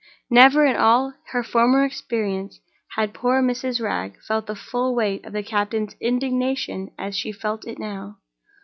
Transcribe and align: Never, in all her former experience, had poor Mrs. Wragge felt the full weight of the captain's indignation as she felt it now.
Never, 0.31 0.65
in 0.65 0.75
all 0.75 1.13
her 1.27 1.43
former 1.43 1.85
experience, 1.85 2.59
had 2.95 3.13
poor 3.13 3.39
Mrs. 3.39 3.79
Wragge 3.79 4.17
felt 4.27 4.47
the 4.47 4.55
full 4.55 4.95
weight 4.95 5.23
of 5.27 5.33
the 5.33 5.43
captain's 5.43 5.95
indignation 6.01 6.89
as 6.97 7.15
she 7.15 7.31
felt 7.31 7.67
it 7.67 7.77
now. 7.77 8.17